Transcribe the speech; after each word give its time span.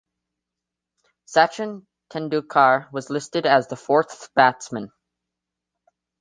Sachin 1.27 1.85
Tendulkar 2.11 2.91
was 2.91 3.11
listed 3.11 3.45
as 3.45 3.67
the 3.67 3.75
fourth 3.75 4.31
batsman. 4.33 4.91